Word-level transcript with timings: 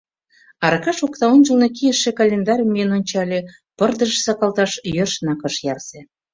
Аркаш 0.67 0.97
окнаончылно 1.05 1.67
кийыше 1.75 2.11
календарьым 2.19 2.69
миен 2.73 2.91
ончале— 2.97 3.39
пырдыжыш 3.77 4.19
сакалташ 4.25 4.71
йӧршынак 4.95 5.41
ыш 5.49 5.55
ярсе. 5.73 5.99